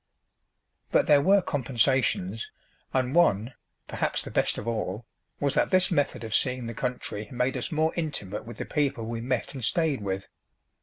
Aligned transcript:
But 0.91 1.05
there 1.05 1.21
were 1.21 1.43
compensations, 1.43 2.49
and 2.91 3.13
one, 3.13 3.53
perhaps 3.87 4.23
the 4.23 4.31
best 4.31 4.57
of 4.57 4.67
all, 4.67 5.05
was 5.39 5.53
that 5.53 5.69
this 5.69 5.91
method 5.91 6.23
of 6.23 6.33
seeing 6.33 6.65
the 6.65 6.73
country 6.73 7.29
made 7.31 7.55
us 7.55 7.71
more 7.71 7.93
intimate 7.95 8.43
with 8.43 8.57
the 8.57 8.65
people 8.65 9.05
we 9.05 9.21
met 9.21 9.53
and 9.53 9.63
stayed 9.63 10.01
with. 10.01 10.27